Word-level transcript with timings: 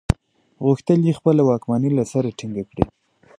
غوښتل 0.65 0.99
یې 1.07 1.17
خپله 1.19 1.41
واکمني 1.45 1.89
له 1.97 2.03
سره 2.11 2.35
ټینګه 2.37 2.63
کړي. 2.69 2.83